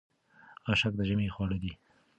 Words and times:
اشک 0.71 0.93
د 0.97 1.01
ژمي 1.09 1.27
خواړه 1.35 1.57
دي. 1.63 1.73